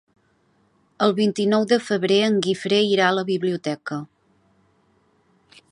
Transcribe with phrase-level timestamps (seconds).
[1.07, 3.99] El vint-i-nou de febrer en Guifré irà a la biblioteca.